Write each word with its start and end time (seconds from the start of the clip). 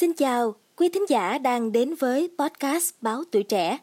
Xin 0.00 0.12
chào, 0.12 0.54
quý 0.76 0.88
thính 0.88 1.04
giả 1.08 1.38
đang 1.38 1.72
đến 1.72 1.94
với 1.94 2.30
podcast 2.38 2.94
Báo 3.00 3.22
Tuổi 3.32 3.42
Trẻ. 3.42 3.78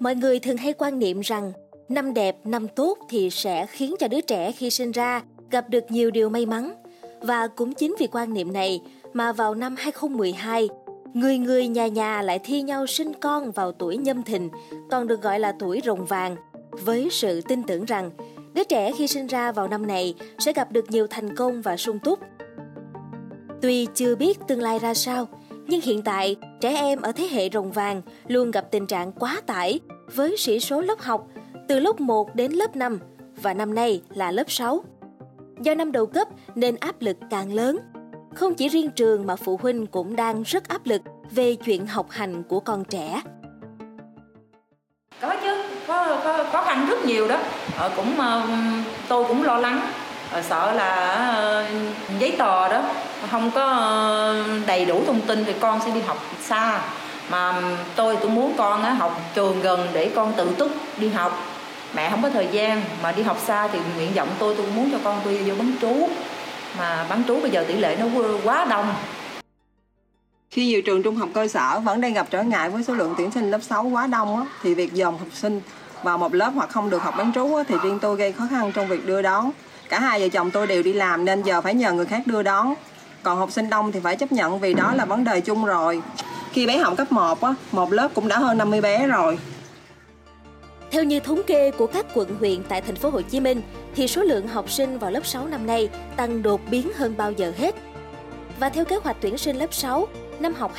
Mọi 0.00 0.14
người 0.14 0.38
thường 0.38 0.56
hay 0.56 0.72
quan 0.72 0.98
niệm 0.98 1.20
rằng 1.20 1.52
năm 1.88 2.14
đẹp, 2.14 2.36
năm 2.44 2.68
tốt 2.68 2.98
thì 3.08 3.30
sẽ 3.30 3.66
khiến 3.66 3.94
cho 3.98 4.08
đứa 4.08 4.20
trẻ 4.20 4.52
khi 4.52 4.70
sinh 4.70 4.90
ra 4.90 5.22
gặp 5.50 5.68
được 5.68 5.84
nhiều 5.88 6.10
điều 6.10 6.28
may 6.28 6.46
mắn. 6.46 6.74
Và 7.20 7.46
cũng 7.46 7.74
chính 7.74 7.94
vì 7.98 8.06
quan 8.12 8.34
niệm 8.34 8.52
này 8.52 8.80
mà 9.12 9.32
vào 9.32 9.54
năm 9.54 9.74
2012, 9.78 10.68
người 11.14 11.38
người 11.38 11.68
nhà 11.68 11.86
nhà 11.86 12.22
lại 12.22 12.38
thi 12.38 12.62
nhau 12.62 12.86
sinh 12.86 13.12
con 13.20 13.50
vào 13.50 13.72
tuổi 13.72 13.96
nhâm 13.96 14.22
thìn, 14.22 14.48
còn 14.90 15.06
được 15.06 15.22
gọi 15.22 15.40
là 15.40 15.52
tuổi 15.58 15.80
rồng 15.84 16.04
vàng, 16.04 16.36
với 16.70 17.08
sự 17.10 17.40
tin 17.40 17.62
tưởng 17.62 17.84
rằng 17.84 18.10
đứa 18.54 18.64
trẻ 18.64 18.92
khi 18.98 19.06
sinh 19.06 19.26
ra 19.26 19.52
vào 19.52 19.68
năm 19.68 19.86
này 19.86 20.14
sẽ 20.38 20.52
gặp 20.52 20.72
được 20.72 20.90
nhiều 20.90 21.06
thành 21.06 21.36
công 21.36 21.62
và 21.62 21.76
sung 21.76 21.98
túc. 21.98 22.18
Tuy 23.62 23.86
chưa 23.94 24.16
biết 24.16 24.38
tương 24.48 24.62
lai 24.62 24.78
ra 24.78 24.94
sao, 24.94 25.28
nhưng 25.66 25.80
hiện 25.80 26.02
tại 26.02 26.36
trẻ 26.60 26.74
em 26.74 27.00
ở 27.00 27.12
thế 27.12 27.28
hệ 27.30 27.50
rồng 27.52 27.72
vàng 27.72 28.02
luôn 28.26 28.50
gặp 28.50 28.70
tình 28.70 28.86
trạng 28.86 29.12
quá 29.12 29.40
tải 29.46 29.80
với 30.14 30.36
sĩ 30.36 30.60
số 30.60 30.80
lớp 30.80 30.98
học 30.98 31.28
từ 31.68 31.80
lớp 31.80 32.00
1 32.00 32.34
đến 32.34 32.52
lớp 32.52 32.76
5 32.76 32.98
và 33.42 33.54
năm 33.54 33.74
nay 33.74 34.02
là 34.14 34.30
lớp 34.30 34.50
6. 34.50 34.84
Do 35.62 35.74
năm 35.74 35.92
đầu 35.92 36.06
cấp 36.06 36.28
nên 36.54 36.76
áp 36.76 37.02
lực 37.02 37.16
càng 37.30 37.52
lớn. 37.52 37.78
Không 38.34 38.54
chỉ 38.54 38.68
riêng 38.68 38.90
trường 38.90 39.26
mà 39.26 39.36
phụ 39.36 39.58
huynh 39.62 39.86
cũng 39.86 40.16
đang 40.16 40.42
rất 40.42 40.68
áp 40.68 40.86
lực 40.86 41.02
về 41.30 41.54
chuyện 41.54 41.86
học 41.86 42.06
hành 42.10 42.42
của 42.42 42.60
con 42.60 42.84
trẻ. 42.84 43.22
Khó 46.52 46.62
khăn 46.62 46.86
rất 46.86 47.04
nhiều 47.04 47.28
đó. 47.28 47.36
Ờ, 47.76 47.90
cũng 47.96 48.20
ờ, 48.20 48.42
tôi 49.08 49.24
cũng 49.24 49.42
lo 49.42 49.56
lắng, 49.56 49.80
ờ, 50.30 50.42
sợ 50.42 50.72
là 50.72 50.94
ờ, 51.34 51.64
giấy 52.18 52.34
tờ 52.38 52.68
đó 52.68 52.82
không 53.30 53.50
có 53.50 53.94
đầy 54.66 54.84
đủ 54.84 55.02
thông 55.06 55.20
tin 55.20 55.44
thì 55.44 55.52
con 55.60 55.80
sẽ 55.84 55.90
đi 55.90 56.00
học 56.00 56.18
xa. 56.42 56.80
Mà 57.30 57.62
tôi 57.96 58.16
tôi 58.16 58.30
muốn 58.30 58.54
con 58.56 58.82
học 58.82 59.20
trường 59.34 59.62
gần 59.62 59.88
để 59.92 60.10
con 60.14 60.32
tự 60.36 60.54
túc 60.58 60.70
đi 60.96 61.08
học. 61.08 61.42
Mẹ 61.94 62.10
không 62.10 62.22
có 62.22 62.30
thời 62.30 62.48
gian 62.52 62.82
mà 63.02 63.12
đi 63.12 63.22
học 63.22 63.38
xa 63.46 63.68
thì 63.68 63.78
nguyện 63.96 64.12
vọng 64.14 64.28
tôi 64.38 64.54
tôi 64.56 64.66
muốn 64.76 64.90
cho 64.92 64.98
con 65.04 65.20
tôi 65.24 65.38
vô 65.46 65.54
bán 65.58 65.72
trú. 65.80 66.08
Mà 66.78 67.06
bán 67.08 67.22
trú 67.28 67.40
bây 67.40 67.50
giờ 67.50 67.64
tỷ 67.68 67.74
lệ 67.74 67.96
nó 68.00 68.06
quá 68.44 68.64
đông. 68.64 68.94
Khi 70.50 70.66
nhiều 70.66 70.82
trường 70.82 71.02
trung 71.02 71.16
học 71.16 71.28
cơ 71.34 71.48
sở 71.48 71.80
vẫn 71.80 72.00
đang 72.00 72.12
gặp 72.14 72.26
trở 72.30 72.42
ngại 72.42 72.70
với 72.70 72.82
số 72.82 72.94
lượng 72.94 73.14
tuyển 73.16 73.30
sinh 73.30 73.50
lớp 73.50 73.58
6 73.62 73.84
quá 73.84 74.06
đông 74.06 74.36
á, 74.36 74.44
thì 74.62 74.74
việc 74.74 74.94
dồn 74.94 75.18
học 75.18 75.28
sinh 75.34 75.60
vào 76.02 76.18
một 76.18 76.34
lớp 76.34 76.50
hoặc 76.54 76.70
không 76.70 76.90
được 76.90 77.02
học 77.02 77.14
bán 77.18 77.32
trú 77.32 77.48
thì 77.68 77.74
riêng 77.82 77.98
tôi 78.02 78.16
gây 78.16 78.32
khó 78.32 78.46
khăn 78.50 78.72
trong 78.74 78.88
việc 78.88 79.06
đưa 79.06 79.22
đón. 79.22 79.50
Cả 79.88 80.00
hai 80.00 80.20
vợ 80.20 80.28
chồng 80.28 80.50
tôi 80.50 80.66
đều 80.66 80.82
đi 80.82 80.92
làm 80.92 81.24
nên 81.24 81.42
giờ 81.42 81.60
phải 81.60 81.74
nhờ 81.74 81.92
người 81.92 82.06
khác 82.06 82.22
đưa 82.26 82.42
đón. 82.42 82.74
Còn 83.22 83.38
học 83.38 83.50
sinh 83.50 83.70
đông 83.70 83.92
thì 83.92 84.00
phải 84.00 84.16
chấp 84.16 84.32
nhận 84.32 84.60
vì 84.60 84.74
đó 84.74 84.94
là 84.94 85.04
vấn 85.04 85.24
đề 85.24 85.40
chung 85.40 85.64
rồi. 85.64 86.02
Khi 86.52 86.66
bé 86.66 86.78
học 86.78 86.94
cấp 86.96 87.12
1 87.12 87.40
á, 87.40 87.54
một 87.72 87.92
lớp 87.92 88.08
cũng 88.14 88.28
đã 88.28 88.38
hơn 88.38 88.58
50 88.58 88.80
bé 88.80 89.06
rồi. 89.06 89.38
Theo 90.90 91.04
như 91.04 91.20
thống 91.20 91.42
kê 91.46 91.70
của 91.70 91.86
các 91.86 92.06
quận 92.14 92.36
huyện 92.38 92.62
tại 92.68 92.80
thành 92.80 92.96
phố 92.96 93.10
Hồ 93.10 93.20
Chí 93.20 93.40
Minh 93.40 93.62
thì 93.96 94.08
số 94.08 94.22
lượng 94.22 94.48
học 94.48 94.70
sinh 94.70 94.98
vào 94.98 95.10
lớp 95.10 95.26
6 95.26 95.46
năm 95.46 95.66
nay 95.66 95.88
tăng 96.16 96.42
đột 96.42 96.60
biến 96.70 96.90
hơn 96.96 97.14
bao 97.16 97.32
giờ 97.32 97.52
hết. 97.58 97.74
Và 98.60 98.68
theo 98.68 98.84
kế 98.84 98.96
hoạch 98.96 99.16
tuyển 99.20 99.38
sinh 99.38 99.56
lớp 99.56 99.74
6 99.74 100.08
năm 100.40 100.54
học 100.54 100.72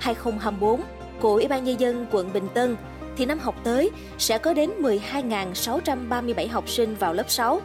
2023-2024 0.00 0.78
của 1.20 1.34
Ủy 1.34 1.48
ban 1.48 1.64
nhân 1.64 1.80
dân 1.80 2.06
quận 2.10 2.32
Bình 2.32 2.48
Tân 2.54 2.76
thì 3.20 3.26
năm 3.26 3.38
học 3.38 3.54
tới 3.64 3.90
sẽ 4.18 4.38
có 4.38 4.54
đến 4.54 4.70
12.637 4.80 6.48
học 6.50 6.68
sinh 6.68 6.94
vào 6.94 7.14
lớp 7.14 7.30
6, 7.30 7.60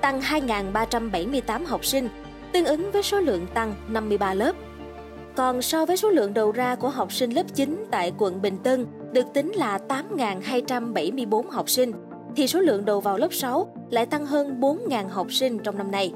tăng 0.00 0.20
2.378 0.20 1.66
học 1.66 1.84
sinh, 1.84 2.08
tương 2.52 2.64
ứng 2.64 2.90
với 2.90 3.02
số 3.02 3.20
lượng 3.20 3.46
tăng 3.54 3.74
53 3.88 4.34
lớp. 4.34 4.52
Còn 5.36 5.62
so 5.62 5.86
với 5.86 5.96
số 5.96 6.10
lượng 6.10 6.34
đầu 6.34 6.52
ra 6.52 6.74
của 6.74 6.88
học 6.88 7.12
sinh 7.12 7.30
lớp 7.30 7.42
9 7.54 7.84
tại 7.90 8.12
quận 8.18 8.42
Bình 8.42 8.58
Tân 8.62 8.86
được 9.12 9.26
tính 9.34 9.52
là 9.52 9.78
8.274 9.88 11.50
học 11.50 11.70
sinh, 11.70 11.92
thì 12.36 12.46
số 12.46 12.60
lượng 12.60 12.84
đầu 12.84 13.00
vào 13.00 13.18
lớp 13.18 13.32
6 13.32 13.74
lại 13.90 14.06
tăng 14.06 14.26
hơn 14.26 14.60
4.000 14.60 15.08
học 15.08 15.26
sinh 15.32 15.58
trong 15.58 15.78
năm 15.78 15.90
nay. 15.90 16.12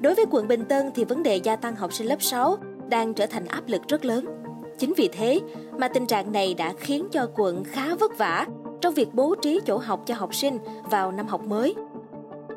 Đối 0.00 0.14
với 0.14 0.24
quận 0.30 0.48
Bình 0.48 0.64
Tân 0.64 0.90
thì 0.94 1.04
vấn 1.04 1.22
đề 1.22 1.36
gia 1.36 1.56
tăng 1.56 1.76
học 1.76 1.92
sinh 1.92 2.06
lớp 2.06 2.22
6 2.22 2.56
đang 2.88 3.14
trở 3.14 3.26
thành 3.26 3.46
áp 3.46 3.62
lực 3.66 3.82
rất 3.88 4.04
lớn. 4.04 4.43
Chính 4.78 4.94
vì 4.96 5.08
thế 5.12 5.40
mà 5.78 5.88
tình 5.88 6.06
trạng 6.06 6.32
này 6.32 6.54
đã 6.58 6.72
khiến 6.80 7.08
cho 7.12 7.28
quận 7.34 7.64
khá 7.64 7.94
vất 8.00 8.18
vả 8.18 8.46
trong 8.80 8.94
việc 8.94 9.08
bố 9.12 9.34
trí 9.42 9.60
chỗ 9.66 9.78
học 9.78 10.00
cho 10.06 10.14
học 10.14 10.34
sinh 10.34 10.58
vào 10.90 11.12
năm 11.12 11.26
học 11.26 11.40
mới. 11.40 11.74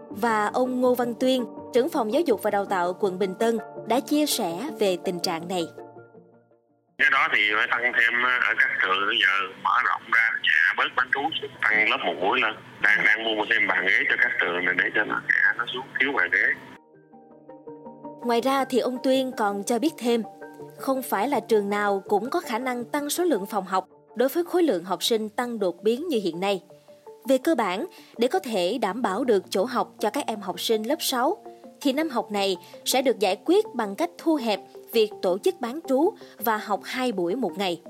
Và 0.10 0.46
ông 0.54 0.82
Ngô 0.82 0.96
Văn 0.96 1.14
Tuyên, 1.20 1.46
trưởng 1.74 1.90
phòng 1.90 2.14
giáo 2.14 2.22
dục 2.22 2.44
và 2.44 2.52
đào 2.52 2.66
tạo 2.66 2.94
quận 3.00 3.20
Bình 3.20 3.36
Tân 3.40 3.58
đã 3.88 4.00
chia 4.00 4.26
sẻ 4.26 4.70
về 4.80 4.98
tình 5.06 5.20
trạng 5.20 5.48
này. 5.48 5.64
Cái 6.98 7.10
đó 7.12 7.28
thì 7.36 7.42
phải 7.56 7.68
tăng 7.72 7.94
thêm 7.94 8.24
ở 8.24 8.54
các 8.60 8.70
trường 8.82 9.08
bây 9.08 9.18
giờ 9.18 9.54
mở 9.64 9.72
rộng 9.86 10.02
ra 10.12 10.30
nhà 10.44 10.74
bớt 10.78 10.96
bán 10.96 11.10
trú 11.14 11.22
tăng 11.62 11.90
lớp 11.90 11.98
một 12.06 12.14
buổi 12.22 12.42
lên 12.42 12.56
đang 12.82 13.06
đang 13.06 13.24
mua 13.24 13.46
thêm 13.50 13.68
bàn 13.68 13.86
ghế 13.88 14.04
cho 14.10 14.16
các 14.22 14.32
trường 14.42 14.66
này 14.66 14.76
để 14.78 14.90
cho 14.96 15.04
nó 15.04 15.22
nó 15.58 15.66
xuống 15.74 15.86
thiếu 16.00 16.12
bàn 16.14 16.30
ghế 16.32 16.54
Ngoài 18.26 18.42
ra 18.42 18.66
thì 18.70 18.80
ông 18.80 18.98
Tuyên 19.04 19.32
còn 19.38 19.64
cho 19.64 19.80
biết 19.80 19.94
thêm, 19.98 20.24
không 20.78 21.02
phải 21.02 21.30
là 21.30 21.40
trường 21.40 21.70
nào 21.70 22.04
cũng 22.08 22.30
có 22.30 22.40
khả 22.40 22.60
năng 22.60 22.86
tăng 22.86 23.10
số 23.10 23.24
lượng 23.24 23.46
phòng 23.46 23.66
học 23.66 23.90
đối 24.16 24.30
với 24.30 24.44
khối 24.44 24.64
lượng 24.64 24.84
học 24.84 25.04
sinh 25.04 25.30
tăng 25.30 25.60
đột 25.60 25.84
biến 25.84 26.08
như 26.08 26.20
hiện 26.24 26.40
nay. 26.40 26.64
Về 27.28 27.38
cơ 27.38 27.56
bản, 27.56 27.86
để 28.18 28.28
có 28.28 28.40
thể 28.40 28.78
đảm 28.78 29.02
bảo 29.02 29.24
được 29.24 29.44
chỗ 29.50 29.66
học 29.66 29.94
cho 30.00 30.10
các 30.10 30.26
em 30.28 30.42
học 30.42 30.60
sinh 30.60 30.84
lớp 30.84 30.96
6, 31.00 31.38
thì 31.82 31.94
năm 31.94 32.10
học 32.10 32.32
này 32.32 32.58
sẽ 32.86 33.02
được 33.02 33.20
giải 33.20 33.38
quyết 33.46 33.66
bằng 33.74 33.96
cách 33.96 34.10
thu 34.18 34.36
hẹp 34.36 34.60
việc 34.92 35.12
tổ 35.22 35.38
chức 35.38 35.56
bán 35.60 35.80
trú 35.90 36.10
và 36.38 36.58
học 36.58 36.80
hai 36.84 37.12
buổi 37.12 37.36
một 37.36 37.58
ngày. 37.58 37.82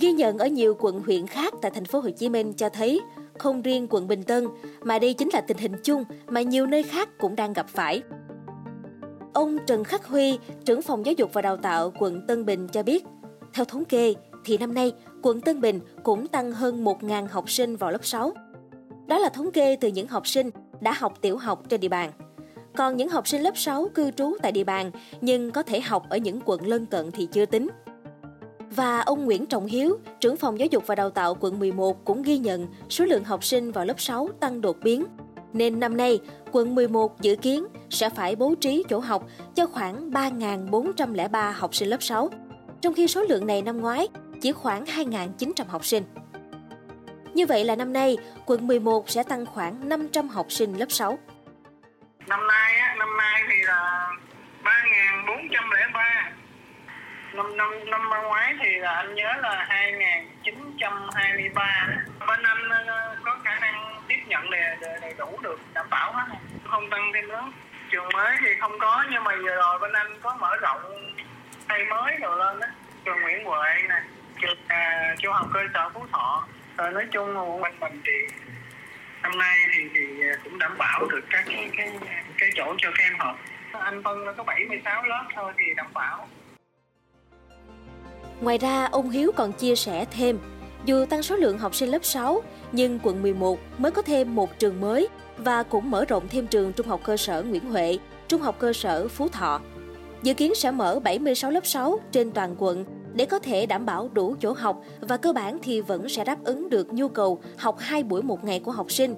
Ghi 0.00 0.12
nhận 0.12 0.38
ở 0.38 0.46
nhiều 0.46 0.76
quận 0.80 1.02
huyện 1.06 1.26
khác 1.26 1.54
tại 1.62 1.70
thành 1.70 1.84
phố 1.84 2.00
Hồ 2.00 2.10
Chí 2.10 2.28
Minh 2.28 2.52
cho 2.52 2.68
thấy 2.68 3.00
không 3.38 3.62
riêng 3.62 3.86
quận 3.90 4.08
Bình 4.08 4.22
Tân 4.22 4.46
mà 4.80 4.98
đây 4.98 5.14
chính 5.14 5.28
là 5.32 5.40
tình 5.40 5.58
hình 5.58 5.72
chung 5.84 6.04
mà 6.26 6.42
nhiều 6.42 6.66
nơi 6.66 6.82
khác 6.82 7.08
cũng 7.18 7.36
đang 7.36 7.52
gặp 7.52 7.68
phải. 7.68 8.02
Ông 9.36 9.58
Trần 9.66 9.84
Khắc 9.84 10.06
Huy, 10.06 10.38
trưởng 10.64 10.82
phòng 10.82 11.06
giáo 11.06 11.12
dục 11.12 11.30
và 11.32 11.42
đào 11.42 11.56
tạo 11.56 11.92
quận 11.98 12.26
Tân 12.26 12.46
Bình 12.46 12.68
cho 12.72 12.82
biết, 12.82 13.04
theo 13.54 13.64
thống 13.64 13.84
kê 13.84 14.14
thì 14.44 14.58
năm 14.58 14.74
nay 14.74 14.92
quận 15.22 15.40
Tân 15.40 15.60
Bình 15.60 15.80
cũng 16.02 16.28
tăng 16.28 16.52
hơn 16.52 16.84
1.000 16.84 17.26
học 17.30 17.50
sinh 17.50 17.76
vào 17.76 17.90
lớp 17.90 18.04
6. 18.04 18.32
Đó 19.06 19.18
là 19.18 19.28
thống 19.28 19.52
kê 19.52 19.76
từ 19.76 19.88
những 19.88 20.08
học 20.08 20.26
sinh 20.26 20.50
đã 20.80 20.92
học 20.92 21.18
tiểu 21.20 21.36
học 21.36 21.62
trên 21.68 21.80
địa 21.80 21.88
bàn. 21.88 22.12
Còn 22.76 22.96
những 22.96 23.08
học 23.08 23.28
sinh 23.28 23.42
lớp 23.42 23.56
6 23.56 23.88
cư 23.94 24.10
trú 24.10 24.36
tại 24.42 24.52
địa 24.52 24.64
bàn 24.64 24.90
nhưng 25.20 25.50
có 25.50 25.62
thể 25.62 25.80
học 25.80 26.06
ở 26.08 26.16
những 26.16 26.40
quận 26.44 26.66
lân 26.66 26.86
cận 26.86 27.10
thì 27.10 27.28
chưa 27.32 27.46
tính. 27.46 27.68
Và 28.70 29.00
ông 29.00 29.24
Nguyễn 29.24 29.46
Trọng 29.46 29.66
Hiếu, 29.66 29.98
trưởng 30.20 30.36
phòng 30.36 30.58
giáo 30.58 30.68
dục 30.70 30.86
và 30.86 30.94
đào 30.94 31.10
tạo 31.10 31.36
quận 31.40 31.58
11 31.58 32.04
cũng 32.04 32.22
ghi 32.22 32.38
nhận 32.38 32.66
số 32.88 33.04
lượng 33.04 33.24
học 33.24 33.44
sinh 33.44 33.72
vào 33.72 33.84
lớp 33.84 34.00
6 34.00 34.28
tăng 34.40 34.60
đột 34.60 34.76
biến 34.82 35.04
nên 35.52 35.80
năm 35.80 35.96
nay 35.96 36.20
quận 36.52 36.74
11 36.74 37.20
dự 37.20 37.36
kiến 37.36 37.66
sẽ 37.90 38.10
phải 38.10 38.36
bố 38.36 38.54
trí 38.60 38.84
chỗ 38.88 38.98
học 38.98 39.22
cho 39.54 39.66
khoảng 39.66 40.10
3.403 40.10 41.52
học 41.52 41.74
sinh 41.74 41.88
lớp 41.88 42.02
6, 42.02 42.30
trong 42.80 42.94
khi 42.94 43.08
số 43.08 43.22
lượng 43.22 43.46
này 43.46 43.62
năm 43.62 43.80
ngoái 43.80 44.08
chỉ 44.40 44.52
khoảng 44.52 44.84
2.900 44.84 45.64
học 45.68 45.84
sinh. 45.84 46.02
Như 47.34 47.46
vậy 47.46 47.64
là 47.64 47.76
năm 47.76 47.92
nay, 47.92 48.16
quận 48.46 48.66
11 48.66 49.10
sẽ 49.10 49.22
tăng 49.22 49.46
khoảng 49.46 49.88
500 49.88 50.28
học 50.28 50.46
sinh 50.48 50.78
lớp 50.78 50.86
6. 50.88 51.18
Năm 52.26 52.46
nay, 52.46 52.76
á, 52.76 52.94
năm 52.98 53.16
nay 53.16 53.42
thì 53.48 53.62
là 53.64 54.12
3.403. 54.64 56.30
Năm, 57.34 57.56
năm, 57.56 57.70
năm 57.90 58.00
ngoái 58.24 58.54
thì 58.64 58.70
là 58.78 58.92
anh 58.92 59.14
nhớ 59.14 59.32
là 59.42 59.66
2.923. 60.44 61.88
Bên 62.28 62.42
anh 62.42 62.68
nhận 64.28 64.50
đầy, 64.50 64.76
đầy, 65.00 65.14
đủ 65.18 65.38
được 65.42 65.60
đảm 65.74 65.86
bảo 65.90 66.12
hết. 66.12 66.24
Không 66.64 66.90
tăng 66.90 67.10
thêm 67.14 67.28
nữa. 67.28 67.52
Trường 67.90 68.08
mới 68.14 68.36
thì 68.40 68.48
không 68.60 68.78
có 68.80 69.04
nhưng 69.10 69.24
mà 69.24 69.36
vừa 69.36 69.54
rồi 69.54 69.78
bên 69.78 69.92
anh 69.92 70.20
có 70.22 70.36
mở 70.40 70.56
rộng 70.56 71.12
xây 71.68 71.84
mới 71.84 72.16
rồi 72.20 72.38
lên 72.38 72.60
đó 72.60 72.66
trường 73.04 73.20
Nguyễn 73.20 73.44
Huệ 73.44 73.82
nè 73.88 74.02
trường 74.42 74.58
à, 74.66 75.14
trung 75.18 75.32
học 75.32 75.46
cơ 75.54 75.60
sở 75.74 75.90
Phú 75.94 76.06
Thọ. 76.12 76.46
Rồi 76.76 76.90
nói 76.90 77.06
chung 77.12 77.36
quận 77.62 77.80
mình 77.80 78.00
thì 78.04 78.36
năm 79.22 79.38
nay 79.38 79.58
thì 79.74 79.88
thì 79.94 80.06
cũng 80.44 80.58
đảm 80.58 80.78
bảo 80.78 81.06
được 81.06 81.24
các 81.30 81.44
cái 81.46 81.70
cái 81.76 81.92
cái 82.38 82.50
chỗ 82.56 82.74
cho 82.78 82.90
các 82.94 83.04
em 83.04 83.18
học. 83.18 83.36
Anh 83.72 84.02
phân 84.02 84.36
có 84.36 84.44
76 84.44 85.02
lớp 85.02 85.24
thôi 85.34 85.52
thì 85.58 85.64
đảm 85.76 85.86
bảo. 85.94 86.28
Ngoài 88.40 88.58
ra, 88.58 88.88
ông 88.92 89.10
Hiếu 89.10 89.32
còn 89.36 89.52
chia 89.52 89.76
sẻ 89.76 90.04
thêm, 90.10 90.38
dù 90.86 91.04
tăng 91.04 91.22
số 91.22 91.36
lượng 91.36 91.58
học 91.58 91.74
sinh 91.74 91.88
lớp 91.88 92.04
6, 92.04 92.42
nhưng 92.72 92.98
quận 93.02 93.22
11 93.22 93.58
mới 93.78 93.92
có 93.92 94.02
thêm 94.02 94.34
một 94.34 94.58
trường 94.58 94.80
mới 94.80 95.08
và 95.38 95.62
cũng 95.62 95.90
mở 95.90 96.04
rộng 96.04 96.28
thêm 96.28 96.46
trường 96.46 96.72
trung 96.72 96.86
học 96.86 97.00
cơ 97.04 97.16
sở 97.16 97.42
Nguyễn 97.42 97.64
Huệ, 97.64 97.98
trung 98.28 98.40
học 98.40 98.56
cơ 98.58 98.72
sở 98.72 99.08
Phú 99.08 99.28
Thọ. 99.28 99.60
Dự 100.22 100.34
kiến 100.34 100.54
sẽ 100.54 100.70
mở 100.70 101.00
76 101.00 101.50
lớp 101.50 101.66
6 101.66 102.00
trên 102.12 102.30
toàn 102.30 102.54
quận 102.58 102.84
để 103.14 103.26
có 103.26 103.38
thể 103.38 103.66
đảm 103.66 103.86
bảo 103.86 104.10
đủ 104.12 104.36
chỗ 104.40 104.52
học 104.52 104.82
và 105.00 105.16
cơ 105.16 105.32
bản 105.32 105.58
thì 105.62 105.80
vẫn 105.80 106.08
sẽ 106.08 106.24
đáp 106.24 106.44
ứng 106.44 106.70
được 106.70 106.92
nhu 106.92 107.08
cầu 107.08 107.40
học 107.56 107.76
2 107.78 108.02
buổi 108.02 108.22
một 108.22 108.44
ngày 108.44 108.60
của 108.60 108.70
học 108.70 108.92
sinh. 108.92 109.14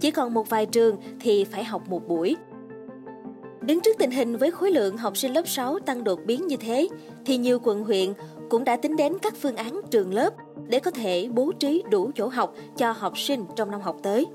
chỉ 0.00 0.10
còn 0.10 0.34
một 0.34 0.48
vài 0.48 0.66
trường 0.66 0.96
thì 1.20 1.44
phải 1.44 1.64
học 1.64 1.82
một 1.88 2.08
buổi. 2.08 2.36
Đứng 3.60 3.80
trước 3.80 3.96
tình 3.98 4.10
hình 4.10 4.36
với 4.36 4.50
khối 4.50 4.70
lượng 4.70 4.96
học 4.96 5.16
sinh 5.16 5.32
lớp 5.32 5.48
6 5.48 5.78
tăng 5.78 6.04
đột 6.04 6.20
biến 6.26 6.46
như 6.46 6.56
thế, 6.56 6.88
thì 7.24 7.36
nhiều 7.36 7.58
quận 7.62 7.84
huyện 7.84 8.12
cũng 8.48 8.64
đã 8.64 8.76
tính 8.76 8.96
đến 8.96 9.18
các 9.22 9.34
phương 9.42 9.56
án 9.56 9.80
trường 9.90 10.14
lớp 10.14 10.30
để 10.68 10.80
có 10.80 10.90
thể 10.90 11.28
bố 11.30 11.52
trí 11.60 11.82
đủ 11.90 12.10
chỗ 12.14 12.28
học 12.28 12.52
cho 12.76 12.92
học 12.92 13.18
sinh 13.18 13.44
trong 13.56 13.70
năm 13.70 13.80
học 13.80 13.96
tới. 14.02 14.26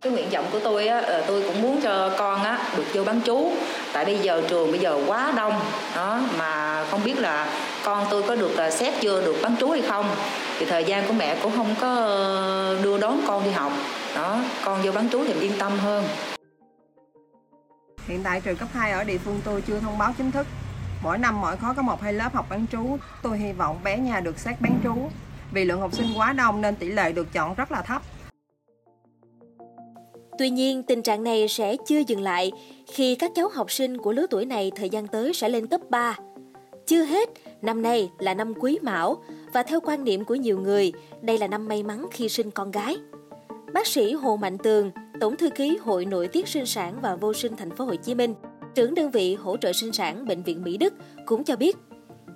Cái 0.00 0.12
nguyện 0.12 0.28
vọng 0.32 0.44
của 0.52 0.60
tôi 0.64 0.86
á, 0.88 1.22
tôi 1.26 1.42
cũng 1.42 1.62
muốn 1.62 1.80
cho 1.82 2.10
con 2.18 2.42
á, 2.42 2.68
được 2.76 2.84
vô 2.94 3.04
bán 3.04 3.20
chú 3.24 3.50
tại 3.92 4.04
bây 4.04 4.18
giờ 4.18 4.42
trường 4.48 4.70
bây 4.70 4.80
giờ 4.80 5.00
quá 5.06 5.32
đông 5.36 5.52
đó 5.96 6.20
mà 6.38 6.84
không 6.84 7.00
biết 7.04 7.18
là 7.18 7.48
con 7.84 8.06
tôi 8.10 8.22
có 8.22 8.36
được 8.36 8.56
à, 8.56 8.70
xét 8.70 8.94
chưa 9.00 9.24
được 9.24 9.36
bán 9.42 9.54
chú 9.60 9.70
hay 9.70 9.82
không 9.82 10.06
thì 10.58 10.66
thời 10.66 10.84
gian 10.84 11.06
của 11.06 11.12
mẹ 11.12 11.36
cũng 11.42 11.52
không 11.56 11.74
có 11.80 11.94
ờ, 11.94 12.78
đưa 12.82 12.98
đón 12.98 13.20
con 13.26 13.44
đi 13.44 13.50
học 13.50 13.72
đó 14.14 14.40
con 14.64 14.80
vô 14.82 14.92
bán 14.92 15.08
chú 15.12 15.24
thì 15.24 15.32
yên 15.40 15.52
tâm 15.58 15.78
hơn 15.78 16.04
Hiện 18.08 18.22
tại 18.22 18.40
trường 18.40 18.56
cấp 18.56 18.68
2 18.72 18.92
ở 18.92 19.04
địa 19.04 19.18
phương 19.18 19.40
tôi 19.44 19.62
chưa 19.62 19.80
thông 19.80 19.98
báo 19.98 20.14
chính 20.18 20.30
thức. 20.30 20.46
Mỗi 21.02 21.18
năm 21.18 21.40
mỗi 21.40 21.56
khối 21.56 21.74
có 21.74 21.82
một 21.82 22.00
hai 22.02 22.12
lớp 22.12 22.34
học 22.34 22.46
bán 22.50 22.66
trú. 22.72 22.96
Tôi 23.22 23.38
hy 23.38 23.52
vọng 23.52 23.78
bé 23.84 23.98
nhà 23.98 24.20
được 24.20 24.38
xét 24.38 24.60
bán 24.60 24.80
trú. 24.84 24.94
Vì 25.52 25.64
lượng 25.64 25.80
học 25.80 25.94
sinh 25.94 26.06
quá 26.16 26.32
đông 26.32 26.60
nên 26.60 26.76
tỷ 26.76 26.88
lệ 26.88 27.12
được 27.12 27.32
chọn 27.32 27.54
rất 27.54 27.72
là 27.72 27.82
thấp. 27.82 28.02
Tuy 30.38 30.50
nhiên, 30.50 30.82
tình 30.82 31.02
trạng 31.02 31.24
này 31.24 31.48
sẽ 31.48 31.76
chưa 31.86 31.98
dừng 32.06 32.20
lại 32.20 32.52
khi 32.86 33.14
các 33.14 33.30
cháu 33.34 33.48
học 33.54 33.70
sinh 33.70 33.98
của 33.98 34.12
lứa 34.12 34.26
tuổi 34.30 34.44
này 34.44 34.72
thời 34.76 34.90
gian 34.90 35.06
tới 35.06 35.32
sẽ 35.34 35.48
lên 35.48 35.66
cấp 35.66 35.80
3. 35.90 36.16
Chưa 36.86 37.04
hết, 37.04 37.28
năm 37.62 37.82
nay 37.82 38.10
là 38.18 38.34
năm 38.34 38.54
quý 38.54 38.78
mão 38.82 39.22
và 39.52 39.62
theo 39.62 39.80
quan 39.80 40.04
niệm 40.04 40.24
của 40.24 40.34
nhiều 40.34 40.60
người, 40.60 40.92
đây 41.22 41.38
là 41.38 41.46
năm 41.46 41.68
may 41.68 41.82
mắn 41.82 42.06
khi 42.12 42.28
sinh 42.28 42.50
con 42.50 42.70
gái. 42.70 42.96
Bác 43.72 43.86
sĩ 43.86 44.12
Hồ 44.12 44.36
Mạnh 44.36 44.58
Tường, 44.58 44.90
Tổng 45.20 45.36
thư 45.36 45.50
ký 45.50 45.78
Hội 45.82 46.04
Nội 46.04 46.28
tiết 46.28 46.48
sinh 46.48 46.66
sản 46.66 46.98
và 47.02 47.16
vô 47.16 47.34
sinh 47.34 47.56
thành 47.56 47.70
phố 47.70 47.84
Hồ 47.84 47.94
Chí 47.94 48.14
Minh, 48.14 48.34
trưởng 48.78 48.94
đơn 48.94 49.10
vị 49.10 49.34
hỗ 49.34 49.56
trợ 49.56 49.72
sinh 49.72 49.92
sản 49.92 50.26
bệnh 50.26 50.42
viện 50.42 50.64
Mỹ 50.64 50.76
Đức 50.76 50.94
cũng 51.26 51.44
cho 51.44 51.56
biết, 51.56 51.76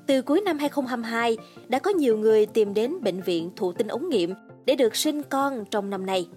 từ 0.06 0.22
cuối 0.22 0.40
năm 0.40 0.58
2022 0.58 1.36
đã 1.68 1.78
có 1.78 1.90
nhiều 1.90 2.18
người 2.18 2.46
tìm 2.46 2.74
đến 2.74 2.92
bệnh 3.02 3.20
viện 3.20 3.50
thụ 3.56 3.72
tinh 3.72 3.88
ống 3.88 4.08
nghiệm 4.08 4.34
để 4.64 4.76
được 4.76 4.96
sinh 4.96 5.22
con 5.22 5.64
trong 5.70 5.90
năm 5.90 6.06
nay. 6.06 6.28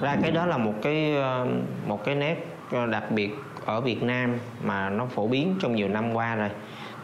Ra 0.00 0.16
cái 0.22 0.30
đó 0.30 0.46
là 0.46 0.58
một 0.58 0.74
cái 0.82 1.14
ờ, 1.14 1.46
một 1.86 2.04
cái 2.04 2.14
nét 2.14 2.46
ờ, 2.70 2.86
đặc 2.86 3.10
biệt 3.10 3.30
ở 3.64 3.80
Việt 3.80 4.02
Nam 4.02 4.38
mà 4.64 4.90
nó 4.90 5.06
phổ 5.06 5.26
biến 5.26 5.56
trong 5.60 5.74
nhiều 5.74 5.88
năm 5.88 6.14
qua 6.14 6.36
rồi 6.36 6.50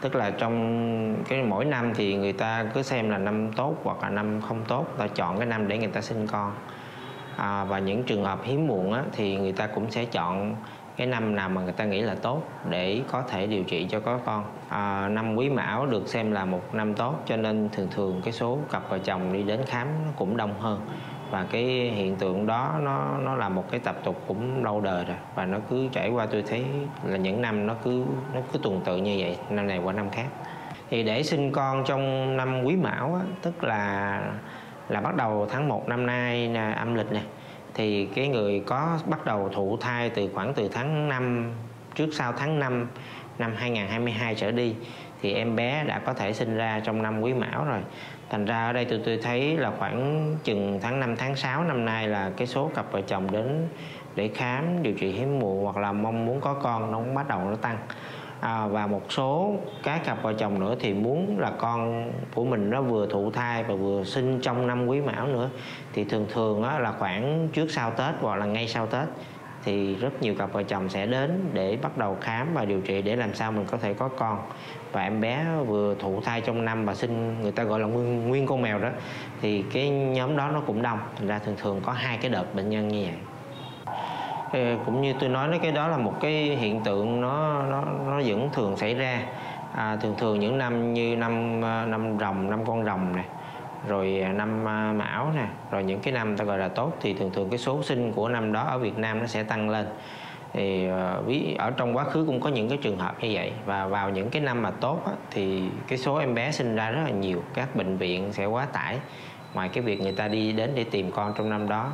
tức 0.01 0.15
là 0.15 0.31
trong 0.31 1.23
cái 1.27 1.43
mỗi 1.43 1.65
năm 1.65 1.93
thì 1.95 2.15
người 2.15 2.33
ta 2.33 2.65
cứ 2.73 2.81
xem 2.81 3.09
là 3.09 3.17
năm 3.17 3.51
tốt 3.55 3.75
hoặc 3.83 4.01
là 4.01 4.09
năm 4.09 4.41
không 4.41 4.65
tốt 4.67 4.87
ta 4.97 5.07
chọn 5.07 5.37
cái 5.37 5.45
năm 5.45 5.67
để 5.67 5.77
người 5.77 5.87
ta 5.87 6.01
sinh 6.01 6.27
con 6.27 6.51
à, 7.35 7.63
và 7.63 7.79
những 7.79 8.03
trường 8.03 8.23
hợp 8.23 8.39
hiếm 8.43 8.67
muộn 8.67 8.93
á, 8.93 9.03
thì 9.11 9.37
người 9.37 9.51
ta 9.51 9.67
cũng 9.67 9.91
sẽ 9.91 10.05
chọn 10.05 10.55
cái 10.97 11.07
năm 11.07 11.35
nào 11.35 11.49
mà 11.49 11.61
người 11.61 11.73
ta 11.73 11.85
nghĩ 11.85 12.01
là 12.01 12.15
tốt 12.15 12.41
để 12.69 13.01
có 13.11 13.21
thể 13.21 13.47
điều 13.47 13.63
trị 13.63 13.87
cho 13.89 13.99
có 13.99 14.19
con. 14.25 14.43
À, 14.69 15.09
năm 15.09 15.35
quý 15.35 15.49
mão 15.49 15.85
được 15.85 16.07
xem 16.07 16.31
là 16.31 16.45
một 16.45 16.75
năm 16.75 16.93
tốt 16.93 17.15
cho 17.25 17.37
nên 17.37 17.69
thường 17.71 17.87
thường 17.91 18.21
cái 18.23 18.33
số 18.33 18.59
cặp 18.71 18.89
vợ 18.89 18.99
chồng 18.99 19.33
đi 19.33 19.43
đến 19.43 19.59
khám 19.67 19.87
nó 20.05 20.11
cũng 20.15 20.37
đông 20.37 20.53
hơn. 20.59 20.79
Và 21.31 21.45
cái 21.51 21.63
hiện 21.95 22.15
tượng 22.15 22.45
đó 22.45 22.75
nó 22.81 23.17
nó 23.23 23.35
là 23.35 23.49
một 23.49 23.71
cái 23.71 23.79
tập 23.79 23.95
tục 24.03 24.21
cũng 24.27 24.63
lâu 24.63 24.81
đời 24.81 25.05
rồi 25.05 25.17
và 25.35 25.45
nó 25.45 25.57
cứ 25.69 25.87
trải 25.91 26.09
qua 26.09 26.25
tôi 26.25 26.43
thấy 26.49 26.65
là 27.03 27.17
những 27.17 27.41
năm 27.41 27.67
nó 27.67 27.73
cứ 27.83 28.05
nó 28.33 28.41
cứ 28.53 28.59
tuần 28.59 28.81
tự 28.85 28.97
như 28.97 29.15
vậy 29.19 29.37
năm 29.49 29.67
này 29.67 29.77
qua 29.77 29.93
năm 29.93 30.09
khác. 30.09 30.27
Thì 30.89 31.03
để 31.03 31.23
sinh 31.23 31.51
con 31.51 31.83
trong 31.85 32.37
năm 32.37 32.63
quý 32.63 32.75
mão 32.75 33.15
á, 33.15 33.21
tức 33.41 33.63
là 33.63 34.21
là 34.89 35.01
bắt 35.01 35.15
đầu 35.15 35.47
tháng 35.51 35.67
1 35.67 35.89
năm 35.89 36.05
nay 36.05 36.47
là 36.47 36.73
âm 36.73 36.95
lịch 36.95 37.11
này 37.11 37.23
thì 37.73 38.05
cái 38.05 38.27
người 38.27 38.63
có 38.65 38.99
bắt 39.05 39.25
đầu 39.25 39.49
thụ 39.53 39.77
thai 39.77 40.09
từ 40.09 40.29
khoảng 40.33 40.53
từ 40.53 40.69
tháng 40.73 41.09
5 41.09 41.53
trước 41.95 42.09
sau 42.13 42.31
tháng 42.31 42.59
5 42.59 42.87
năm 43.39 43.53
2022 43.57 44.35
trở 44.35 44.51
đi, 44.51 44.75
thì 45.21 45.33
em 45.33 45.55
bé 45.55 45.83
đã 45.83 45.99
có 45.99 46.13
thể 46.13 46.33
sinh 46.33 46.57
ra 46.57 46.81
trong 46.83 47.01
năm 47.01 47.21
quý 47.21 47.33
mão 47.33 47.65
rồi. 47.65 47.79
Thành 48.29 48.45
ra 48.45 48.65
ở 48.65 48.73
đây 48.73 48.85
tôi 48.85 49.01
tôi 49.05 49.19
thấy 49.23 49.57
là 49.57 49.71
khoảng 49.79 50.35
chừng 50.43 50.79
tháng 50.81 50.99
5 50.99 51.15
tháng 51.15 51.35
6 51.35 51.63
năm 51.63 51.85
nay 51.85 52.07
là 52.07 52.31
cái 52.37 52.47
số 52.47 52.71
cặp 52.75 52.91
vợ 52.91 53.01
chồng 53.01 53.31
đến 53.31 53.67
để 54.15 54.29
khám, 54.35 54.83
điều 54.83 54.93
trị 54.93 55.11
hiếm 55.11 55.39
muộn 55.39 55.63
hoặc 55.63 55.77
là 55.77 55.91
mong 55.91 56.25
muốn 56.25 56.41
có 56.41 56.53
con 56.53 56.91
nó 56.91 56.97
cũng 56.97 57.15
bắt 57.15 57.27
đầu 57.27 57.39
nó 57.39 57.55
tăng 57.55 57.77
à, 58.39 58.67
và 58.67 58.87
một 58.87 59.11
số 59.11 59.53
các 59.83 60.05
cặp 60.05 60.23
vợ 60.23 60.33
chồng 60.33 60.59
nữa 60.59 60.75
thì 60.79 60.93
muốn 60.93 61.39
là 61.39 61.51
con 61.51 62.11
của 62.35 62.45
mình 62.45 62.69
nó 62.69 62.81
vừa 62.81 63.07
thụ 63.07 63.31
thai 63.31 63.63
và 63.63 63.75
vừa 63.75 64.03
sinh 64.03 64.39
trong 64.41 64.67
năm 64.67 64.87
quý 64.87 65.01
mão 65.01 65.27
nữa. 65.27 65.49
Thì 65.93 66.03
thường 66.03 66.25
thường 66.33 66.63
á, 66.63 66.79
là 66.79 66.91
khoảng 66.91 67.49
trước 67.53 67.71
sau 67.71 67.91
tết 67.91 68.15
hoặc 68.21 68.35
là 68.35 68.45
ngay 68.45 68.67
sau 68.67 68.87
tết 68.87 69.07
thì 69.63 69.95
rất 69.95 70.21
nhiều 70.21 70.35
cặp 70.35 70.53
vợ 70.53 70.63
chồng 70.63 70.89
sẽ 70.89 71.05
đến 71.05 71.49
để 71.53 71.77
bắt 71.81 71.97
đầu 71.97 72.17
khám 72.21 72.53
và 72.53 72.65
điều 72.65 72.81
trị 72.81 73.01
để 73.01 73.15
làm 73.15 73.33
sao 73.33 73.51
mình 73.51 73.65
có 73.71 73.77
thể 73.77 73.93
có 73.93 74.07
con. 74.07 74.39
Và 74.91 75.03
em 75.03 75.21
bé 75.21 75.45
vừa 75.67 75.95
thụ 75.99 76.21
thai 76.21 76.41
trong 76.41 76.65
năm 76.65 76.85
và 76.85 76.95
sinh 76.95 77.41
người 77.41 77.51
ta 77.51 77.63
gọi 77.63 77.79
là 77.79 77.87
nguyên 77.87 78.29
nguyên 78.29 78.45
con 78.45 78.61
mèo 78.61 78.79
đó 78.79 78.89
thì 79.41 79.63
cái 79.73 79.89
nhóm 79.89 80.37
đó 80.37 80.49
nó 80.53 80.61
cũng 80.67 80.81
đông. 80.81 80.99
Thành 81.17 81.27
ra 81.27 81.39
thường 81.39 81.55
thường 81.61 81.81
có 81.83 81.91
hai 81.91 82.17
cái 82.17 82.31
đợt 82.31 82.55
bệnh 82.55 82.69
nhân 82.69 82.87
như 82.87 83.03
vậy 83.03 83.34
cũng 84.85 85.01
như 85.01 85.13
tôi 85.19 85.29
nói 85.29 85.59
cái 85.61 85.71
đó 85.71 85.87
là 85.87 85.97
một 85.97 86.13
cái 86.21 86.33
hiện 86.33 86.81
tượng 86.83 87.21
nó 87.21 87.63
nó 87.63 87.83
nó 88.05 88.21
vẫn 88.25 88.49
thường 88.53 88.77
xảy 88.77 88.93
ra. 88.93 89.21
À, 89.75 89.95
thường 90.01 90.15
thường 90.17 90.39
những 90.39 90.57
năm 90.57 90.93
như 90.93 91.15
năm 91.15 91.65
à, 91.65 91.85
năm 91.85 92.19
rồng 92.19 92.49
năm 92.49 92.65
con 92.65 92.85
rồng 92.85 93.15
này 93.15 93.25
rồi 93.87 94.21
à, 94.23 94.31
năm 94.31 94.67
à, 94.67 94.93
mão 94.93 95.31
nè 95.35 95.47
rồi 95.71 95.83
những 95.83 95.99
cái 95.99 96.13
năm 96.13 96.37
ta 96.37 96.43
gọi 96.45 96.57
là 96.57 96.67
tốt 96.67 96.93
thì 97.01 97.13
thường 97.13 97.31
thường 97.33 97.49
cái 97.49 97.59
số 97.59 97.83
sinh 97.83 98.11
của 98.11 98.29
năm 98.29 98.51
đó 98.51 98.61
ở 98.61 98.77
Việt 98.77 98.97
Nam 98.97 99.19
nó 99.19 99.25
sẽ 99.25 99.43
tăng 99.43 99.69
lên. 99.69 99.85
Thì 100.53 100.87
ví 101.25 101.55
ở 101.59 101.71
trong 101.71 101.97
quá 101.97 102.03
khứ 102.03 102.23
cũng 102.27 102.39
có 102.39 102.49
những 102.49 102.69
cái 102.69 102.77
trường 102.81 102.97
hợp 102.97 103.15
như 103.21 103.29
vậy. 103.33 103.51
Và 103.65 103.87
vào 103.87 104.09
những 104.09 104.29
cái 104.29 104.41
năm 104.41 104.61
mà 104.61 104.71
tốt 104.71 105.01
á, 105.05 105.11
thì 105.31 105.63
cái 105.87 105.97
số 105.97 106.15
em 106.15 106.35
bé 106.35 106.51
sinh 106.51 106.75
ra 106.75 106.91
rất 106.91 107.01
là 107.03 107.09
nhiều 107.09 107.41
các 107.53 107.75
bệnh 107.75 107.97
viện 107.97 108.33
sẽ 108.33 108.45
quá 108.45 108.65
tải. 108.65 108.97
Ngoài 109.53 109.69
cái 109.69 109.83
việc 109.83 110.01
người 110.01 110.11
ta 110.11 110.27
đi 110.27 110.51
đến 110.51 110.71
để 110.75 110.83
tìm 110.83 111.11
con 111.11 111.33
trong 111.37 111.49
năm 111.49 111.69
đó 111.69 111.91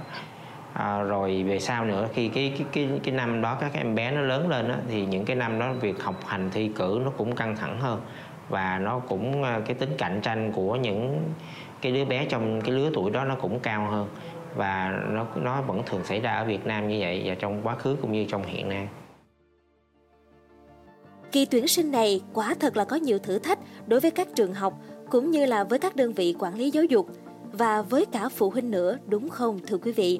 à, 0.73 1.01
rồi 1.01 1.44
về 1.44 1.59
sau 1.59 1.85
nữa 1.85 2.07
khi 2.13 2.27
cái 2.27 2.53
cái 2.57 2.68
cái 2.71 3.00
cái 3.03 3.15
năm 3.15 3.41
đó 3.41 3.57
các 3.62 3.73
em 3.73 3.95
bé 3.95 4.12
nó 4.12 4.21
lớn 4.21 4.50
lên 4.50 4.68
đó, 4.68 4.75
thì 4.89 5.06
những 5.06 5.25
cái 5.25 5.35
năm 5.35 5.59
đó 5.59 5.73
việc 5.73 6.03
học 6.03 6.15
hành 6.25 6.50
thi 6.53 6.71
cử 6.75 7.01
nó 7.06 7.12
cũng 7.18 7.35
căng 7.35 7.56
thẳng 7.56 7.79
hơn 7.79 8.01
và 8.50 8.79
nó 8.79 9.00
cũng 9.00 9.44
à, 9.44 9.62
cái 9.65 9.75
tính 9.75 9.89
cạnh 9.97 10.19
tranh 10.23 10.51
của 10.51 10.75
những 10.75 11.23
cái 11.81 11.91
đứa 11.91 12.06
bé 12.06 12.25
trong 12.25 12.62
cái 12.62 12.71
lứa 12.71 12.89
tuổi 12.94 13.12
đó 13.12 13.25
nó 13.25 13.35
cũng 13.35 13.59
cao 13.59 13.88
hơn 13.91 14.07
và 14.56 15.00
nó 15.09 15.25
nó 15.35 15.62
vẫn 15.62 15.83
thường 15.85 16.03
xảy 16.03 16.19
ra 16.19 16.33
ở 16.33 16.45
Việt 16.45 16.65
Nam 16.65 16.88
như 16.88 16.97
vậy 17.00 17.23
và 17.25 17.35
trong 17.35 17.61
quá 17.63 17.75
khứ 17.75 17.97
cũng 18.01 18.11
như 18.11 18.25
trong 18.30 18.44
hiện 18.44 18.69
nay. 18.69 18.87
Kỳ 21.31 21.45
tuyển 21.45 21.68
sinh 21.68 21.92
này 21.92 22.21
quả 22.33 22.56
thật 22.59 22.78
là 22.78 22.85
có 22.85 22.95
nhiều 22.95 23.19
thử 23.19 23.40
thách 23.40 23.59
đối 23.87 23.99
với 23.99 24.11
các 24.11 24.28
trường 24.35 24.54
học 24.54 24.73
cũng 25.09 25.31
như 25.31 25.45
là 25.45 25.63
với 25.63 25.80
các 25.80 25.95
đơn 25.95 26.13
vị 26.13 26.35
quản 26.40 26.56
lý 26.56 26.71
giáo 26.71 26.83
dục 26.83 27.07
và 27.51 27.81
với 27.81 28.06
cả 28.06 28.30
phụ 28.30 28.49
huynh 28.49 28.71
nữa 28.71 28.97
đúng 29.07 29.30
không 29.30 29.59
thưa 29.68 29.78
quý 29.78 29.92
vị? 29.92 30.19